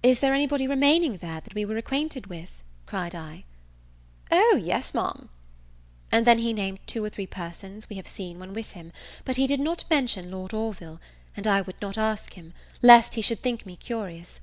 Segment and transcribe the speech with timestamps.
[0.00, 3.42] "Is there any body remaining there, that we were acquainted with?" cried I.
[4.30, 5.28] "O yes, Ma'am."
[6.12, 8.92] And then he named two or three persons we have seen when with him;
[9.24, 11.00] but he did not mention Lord Orville,
[11.36, 14.40] and I would not ask him, lest he should think me curious.